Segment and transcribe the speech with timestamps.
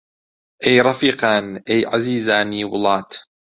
[0.63, 3.09] ئەی ڕەفیقان، ئەی عەزیزانی وڵات!